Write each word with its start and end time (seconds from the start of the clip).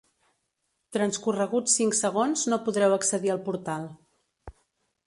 Transcorreguts 0.95 1.75
cinc 1.81 1.99
segons 1.99 2.47
no 2.55 2.61
podreu 2.69 2.97
accedir 2.99 3.35
al 3.37 3.45
portal. 3.51 3.89